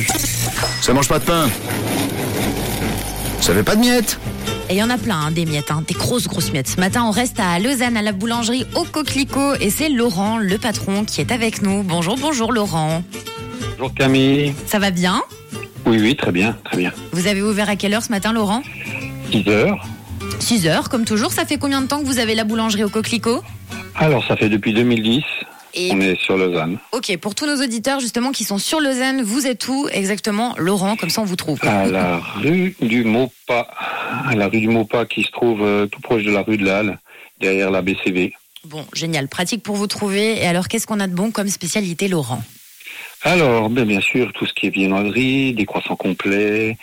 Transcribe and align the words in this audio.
perdu. 0.00 0.06
Ça 0.80 0.92
mange 0.92 1.08
pas 1.08 1.18
de 1.18 1.24
pain. 1.24 1.48
Ça 3.40 3.54
fait 3.54 3.62
pas 3.62 3.76
de 3.76 3.80
miettes. 3.80 4.18
Et 4.68 4.74
il 4.74 4.78
y 4.78 4.82
en 4.82 4.90
a 4.90 4.98
plein, 4.98 5.26
hein, 5.26 5.30
des 5.30 5.46
miettes, 5.46 5.70
hein, 5.70 5.84
des 5.86 5.94
grosses, 5.94 6.26
grosses 6.26 6.52
miettes. 6.52 6.68
Ce 6.68 6.80
matin, 6.80 7.04
on 7.04 7.12
reste 7.12 7.38
à 7.38 7.58
Lausanne, 7.60 7.96
à 7.96 8.02
la 8.02 8.12
boulangerie 8.12 8.66
au 8.74 8.82
Coquelicot. 8.82 9.54
Et 9.60 9.70
c'est 9.70 9.88
Laurent, 9.88 10.38
le 10.38 10.58
patron, 10.58 11.04
qui 11.04 11.20
est 11.20 11.30
avec 11.30 11.62
nous. 11.62 11.82
Bonjour, 11.84 12.16
bonjour 12.16 12.52
Laurent. 12.52 13.04
Bonjour 13.78 13.94
Camille. 13.94 14.54
Ça 14.66 14.78
va 14.78 14.90
bien? 14.90 15.22
Oui, 15.84 15.98
oui, 16.00 16.16
très 16.16 16.32
bien, 16.32 16.56
très 16.64 16.78
bien. 16.78 16.92
Vous 17.12 17.28
avez 17.28 17.42
ouvert 17.42 17.68
à 17.68 17.76
quelle 17.76 17.94
heure 17.94 18.02
ce 18.02 18.10
matin, 18.10 18.32
Laurent? 18.32 18.62
6 19.30 19.48
heures. 19.48 19.86
6 20.40 20.66
heures, 20.66 20.88
comme 20.88 21.04
toujours. 21.04 21.30
Ça 21.30 21.44
fait 21.44 21.58
combien 21.58 21.80
de 21.80 21.86
temps 21.86 22.00
que 22.00 22.06
vous 22.06 22.18
avez 22.18 22.34
la 22.34 22.42
boulangerie 22.42 22.82
au 22.82 22.88
Coquelicot? 22.88 23.42
Alors, 23.94 24.26
ça 24.26 24.36
fait 24.36 24.48
depuis 24.48 24.74
2010. 24.74 25.22
Et 25.76 25.90
On 25.92 26.00
est 26.00 26.18
sur 26.18 26.36
Lausanne. 26.36 26.78
ok, 26.92 27.16
pour 27.18 27.34
tous 27.34 27.46
nos 27.46 27.62
auditeurs 27.62 28.00
justement 28.00 28.32
qui 28.32 28.44
sont 28.44 28.58
sur 28.58 28.80
Lausanne, 28.80 29.22
vous 29.22 29.46
êtes 29.46 29.68
où 29.68 29.86
exactement, 29.92 30.54
Laurent 30.56 30.96
Comme 30.96 31.10
ça, 31.10 31.20
on 31.20 31.26
vous 31.26 31.36
trouve. 31.36 31.58
À 31.62 31.86
la 31.86 32.18
rue 32.18 32.74
du 32.80 33.04
Maupas. 33.04 33.68
À 34.26 34.34
la 34.34 34.48
rue 34.48 34.60
du 34.60 34.68
Maupas 34.68 35.04
qui 35.04 35.22
se 35.22 35.30
trouve 35.30 35.62
euh, 35.62 35.86
tout 35.86 36.00
proche 36.00 36.22
de 36.24 36.30
la 36.30 36.42
rue 36.42 36.56
de 36.56 36.64
la 36.64 36.78
Halle, 36.78 36.98
derrière 37.40 37.70
la 37.70 37.82
BCV. 37.82 38.32
Bon, 38.64 38.84
génial, 38.94 39.28
pratique 39.28 39.62
pour 39.62 39.76
vous 39.76 39.86
trouver. 39.86 40.38
Et 40.42 40.46
alors, 40.46 40.66
qu'est-ce 40.68 40.86
qu'on 40.86 40.98
a 40.98 41.06
de 41.06 41.14
bon 41.14 41.30
comme 41.30 41.48
spécialité, 41.48 42.08
Laurent? 42.08 42.42
Alors, 43.22 43.68
ben, 43.70 43.84
bien 43.84 44.00
sûr, 44.00 44.32
tout 44.32 44.46
ce 44.46 44.52
qui 44.54 44.66
est 44.66 44.70
viennoiserie, 44.70 45.52
des 45.52 45.66
croissants 45.66 45.96
complets. 45.96 46.76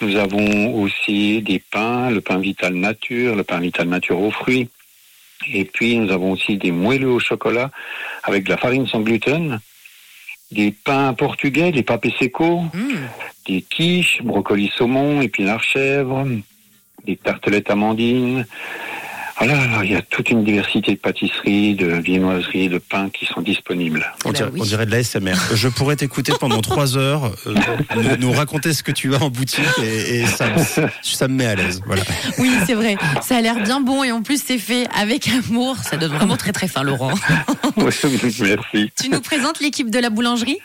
Nous 0.00 0.16
avons 0.16 0.74
aussi 0.82 1.42
des 1.42 1.58
pains, 1.58 2.10
le 2.10 2.20
pain 2.20 2.38
Vital 2.38 2.74
Nature, 2.74 3.34
le 3.34 3.44
pain 3.44 3.58
Vital 3.60 3.88
Nature 3.88 4.20
aux 4.20 4.30
fruits. 4.30 4.68
Et 5.52 5.64
puis, 5.64 5.98
nous 5.98 6.12
avons 6.12 6.32
aussi 6.32 6.56
des 6.56 6.70
moelleux 6.70 7.10
au 7.10 7.18
chocolat 7.18 7.70
avec 8.22 8.44
de 8.44 8.50
la 8.50 8.56
farine 8.56 8.86
sans 8.86 9.00
gluten. 9.00 9.60
Des 10.50 10.70
pains 10.72 11.12
portugais, 11.14 11.72
des 11.72 11.82
papés 11.82 12.14
secos. 12.18 12.62
Hmm, 12.72 13.06
des 13.46 13.62
quiches, 13.62 14.22
brocoli 14.22 14.70
saumon, 14.76 15.20
épinards 15.20 15.62
chèvre, 15.62 16.26
des 17.04 17.16
tartelettes 17.16 17.70
amandines. 17.70 18.46
Alors, 19.38 19.84
il 19.84 19.92
y 19.92 19.94
a 19.94 20.00
toute 20.00 20.30
une 20.30 20.44
diversité 20.44 20.92
de 20.92 20.96
pâtisseries, 20.98 21.74
de 21.74 21.86
viennoiseries, 21.88 22.68
de 22.70 22.78
pains 22.78 23.10
qui 23.10 23.26
sont 23.26 23.42
disponibles. 23.42 24.06
On, 24.24 24.30
Bah 24.30 24.34
dirait, 24.38 24.50
oui. 24.52 24.60
on 24.62 24.64
dirait 24.64 24.86
de 24.86 24.90
la 24.90 25.02
SMR. 25.02 25.34
Je 25.54 25.68
pourrais 25.68 25.96
t'écouter 25.96 26.32
pendant 26.40 26.62
trois 26.62 26.96
heures, 26.96 27.32
euh, 27.46 27.54
nous, 27.96 28.16
nous 28.28 28.32
raconter 28.32 28.72
ce 28.72 28.82
que 28.82 28.92
tu 28.92 29.14
as 29.14 29.22
en 29.22 29.28
boutique 29.28 29.60
et, 29.82 30.20
et 30.20 30.26
ça, 30.26 30.46
me- 30.48 30.88
ça 31.02 31.28
me 31.28 31.34
met 31.34 31.46
à 31.46 31.54
l'aise. 31.54 31.82
Voilà. 31.86 32.02
Oui, 32.38 32.50
c'est 32.66 32.74
vrai. 32.74 32.96
Ça 33.20 33.36
a 33.36 33.40
l'air 33.42 33.62
bien 33.62 33.80
bon 33.80 34.02
et 34.04 34.10
en 34.12 34.22
plus, 34.22 34.42
c'est 34.42 34.58
fait 34.58 34.86
avec 34.98 35.28
amour. 35.28 35.76
Ça 35.84 35.98
donne 35.98 36.12
vraiment 36.12 36.36
très, 36.38 36.52
très 36.52 36.66
fin, 36.68 36.82
Laurent. 36.82 37.12
Merci. 37.76 38.90
Tu 39.00 39.10
nous 39.10 39.20
présentes 39.20 39.60
l'équipe 39.60 39.90
de 39.90 39.98
la 39.98 40.08
boulangerie? 40.10 40.58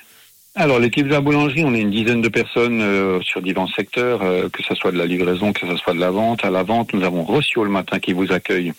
Alors, 0.53 0.80
l'équipe 0.80 1.07
de 1.07 1.11
la 1.13 1.21
boulangerie, 1.21 1.63
on 1.63 1.73
est 1.73 1.80
une 1.80 1.91
dizaine 1.91 2.21
de 2.21 2.27
personnes 2.27 2.81
euh, 2.81 3.21
sur 3.21 3.41
divers 3.41 3.67
secteurs, 3.73 4.21
euh, 4.21 4.49
que 4.49 4.61
ce 4.63 4.75
soit 4.75 4.91
de 4.91 4.97
la 4.97 5.05
livraison, 5.05 5.53
que 5.53 5.66
ce 5.66 5.77
soit 5.77 5.94
de 5.94 5.99
la 5.99 6.11
vente. 6.11 6.44
À 6.44 6.49
la 6.49 6.63
vente, 6.63 6.94
nous 6.94 7.03
avons 7.05 7.23
Rossio 7.23 7.63
le 7.63 7.69
matin 7.69 7.99
qui 7.99 8.11
vous 8.11 8.33
accueille. 8.33 8.73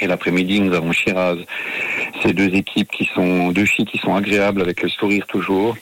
Et 0.00 0.06
l'après-midi, 0.06 0.60
nous 0.60 0.72
avons 0.74 0.92
Shiraz. 0.92 1.36
Ces 2.22 2.32
deux 2.32 2.54
équipes 2.54 2.90
qui 2.90 3.04
sont, 3.14 3.50
deux 3.52 3.66
filles 3.66 3.84
qui 3.86 3.98
sont 3.98 4.14
agréables 4.14 4.62
avec 4.62 4.82
le 4.82 4.88
sourire 4.88 5.26
toujours. 5.26 5.76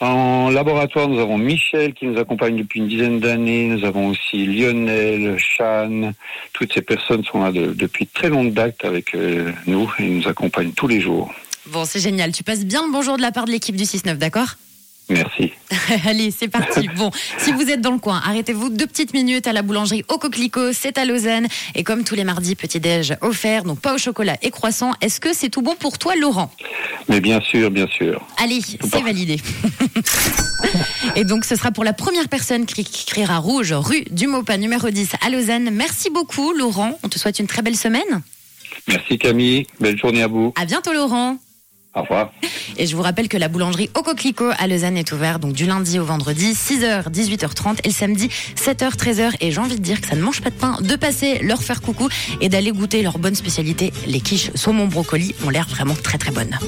En 0.00 0.50
laboratoire, 0.50 1.08
nous 1.08 1.20
avons 1.20 1.38
Michel 1.38 1.94
qui 1.94 2.06
nous 2.06 2.18
accompagne 2.18 2.56
depuis 2.56 2.80
une 2.80 2.88
dizaine 2.88 3.20
d'années. 3.20 3.68
Nous 3.68 3.84
avons 3.84 4.08
aussi 4.08 4.44
Lionel, 4.44 5.38
Chan. 5.38 6.12
Toutes 6.52 6.72
ces 6.72 6.82
personnes 6.82 7.24
sont 7.24 7.42
là 7.44 7.52
de- 7.52 7.72
depuis 7.72 8.06
très 8.08 8.28
longue 8.28 8.52
date 8.52 8.84
avec 8.84 9.14
euh, 9.14 9.50
nous 9.66 9.90
et 10.00 10.04
nous 10.08 10.26
accompagnent 10.28 10.72
tous 10.72 10.88
les 10.88 11.00
jours. 11.00 11.32
Bon, 11.68 11.84
c'est 11.84 12.00
génial. 12.00 12.32
Tu 12.32 12.42
passes 12.42 12.64
bien 12.64 12.84
le 12.86 12.92
bonjour 12.92 13.16
de 13.16 13.22
la 13.22 13.32
part 13.32 13.44
de 13.44 13.50
l'équipe 13.50 13.76
du 13.76 13.84
6-9, 13.84 14.16
d'accord? 14.16 14.56
Merci. 15.08 15.52
Allez, 16.06 16.30
c'est 16.30 16.48
parti. 16.48 16.88
Bon, 16.96 17.10
si 17.38 17.52
vous 17.52 17.70
êtes 17.70 17.80
dans 17.80 17.92
le 17.92 17.98
coin, 17.98 18.20
arrêtez-vous 18.24 18.70
deux 18.70 18.86
petites 18.86 19.12
minutes 19.12 19.46
à 19.46 19.52
la 19.52 19.62
boulangerie 19.62 20.04
au 20.08 20.18
Coquelicot, 20.18 20.72
c'est 20.72 20.98
à 20.98 21.04
Lausanne. 21.04 21.46
Et 21.74 21.84
comme 21.84 22.04
tous 22.04 22.14
les 22.14 22.24
mardis, 22.24 22.54
petit-déj 22.56 23.16
offert, 23.20 23.64
donc 23.64 23.80
pas 23.80 23.94
au 23.94 23.98
chocolat 23.98 24.36
et 24.42 24.50
croissant. 24.50 24.92
Est-ce 25.00 25.20
que 25.20 25.32
c'est 25.32 25.48
tout 25.48 25.62
bon 25.62 25.76
pour 25.76 25.98
toi, 25.98 26.16
Laurent? 26.16 26.50
Mais 27.08 27.20
bien 27.20 27.40
sûr, 27.40 27.70
bien 27.70 27.86
sûr. 27.86 28.26
Allez, 28.38 28.60
c'est 28.62 29.02
validé. 29.02 29.40
Et 31.16 31.24
donc, 31.24 31.44
ce 31.44 31.54
sera 31.54 31.70
pour 31.70 31.84
la 31.84 31.92
première 31.92 32.28
personne 32.28 32.66
qui 32.66 32.84
criera 32.84 33.38
rouge, 33.38 33.72
rue 33.72 34.04
du 34.10 34.26
Maupas, 34.26 34.56
numéro 34.56 34.88
10 34.90 35.10
à 35.24 35.30
Lausanne. 35.30 35.70
Merci 35.70 36.10
beaucoup, 36.10 36.52
Laurent. 36.52 36.98
On 37.02 37.08
te 37.08 37.18
souhaite 37.18 37.38
une 37.38 37.46
très 37.46 37.62
belle 37.62 37.76
semaine. 37.76 38.22
Merci 38.88 39.18
Camille. 39.18 39.66
Belle 39.80 39.98
journée 39.98 40.22
à 40.22 40.26
vous. 40.28 40.52
À 40.56 40.64
bientôt, 40.64 40.92
Laurent. 40.92 41.38
Et 42.76 42.86
je 42.86 42.94
vous 42.96 43.02
rappelle 43.02 43.28
que 43.28 43.36
la 43.36 43.48
boulangerie 43.48 43.90
au 43.94 44.02
Coquelicot 44.02 44.50
à 44.58 44.66
Lausanne 44.66 44.96
est 44.96 45.12
ouverte 45.12 45.40
donc 45.40 45.52
du 45.54 45.66
lundi 45.66 45.98
au 45.98 46.04
vendredi, 46.04 46.52
6h, 46.52 47.10
18h30 47.10 47.78
et 47.84 47.88
le 47.88 47.92
samedi, 47.92 48.28
7h, 48.56 48.96
13h. 48.96 49.32
Et 49.40 49.50
j'ai 49.50 49.60
envie 49.60 49.76
de 49.76 49.82
dire 49.82 50.00
que 50.00 50.08
ça 50.08 50.16
ne 50.16 50.22
mange 50.22 50.42
pas 50.42 50.50
de 50.50 50.54
pain, 50.54 50.76
de 50.80 50.96
passer 50.96 51.38
leur 51.38 51.62
faire 51.62 51.80
coucou 51.80 52.08
et 52.40 52.48
d'aller 52.48 52.72
goûter 52.72 53.02
leur 53.02 53.18
bonne 53.18 53.34
spécialité. 53.34 53.92
Les 54.06 54.20
quiches 54.20 54.50
saumon 54.54 54.86
brocoli 54.86 55.34
ont 55.44 55.50
l'air 55.50 55.66
vraiment 55.68 55.94
très 55.94 56.18
très 56.18 56.32
bonnes. 56.32 56.58